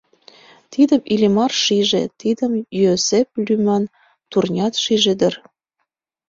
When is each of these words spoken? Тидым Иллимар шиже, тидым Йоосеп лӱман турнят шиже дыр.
Тидым 0.73 1.01
Иллимар 1.13 1.51
шиже, 1.63 2.03
тидым 2.19 2.51
Йоосеп 2.81 3.27
лӱман 3.45 3.83
турнят 4.31 4.73
шиже 4.83 5.13
дыр. 5.19 5.33